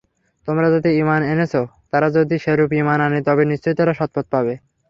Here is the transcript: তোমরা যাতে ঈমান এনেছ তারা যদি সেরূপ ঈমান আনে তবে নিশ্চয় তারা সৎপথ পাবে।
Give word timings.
তোমরা 0.47 0.67
যাতে 0.73 0.89
ঈমান 1.01 1.21
এনেছ 1.33 1.53
তারা 1.91 2.07
যদি 2.17 2.35
সেরূপ 2.43 2.69
ঈমান 2.81 2.99
আনে 3.01 3.19
তবে 3.27 3.43
নিশ্চয় 3.51 3.75
তারা 3.79 3.93
সৎপথ 3.99 4.25
পাবে। 4.33 4.53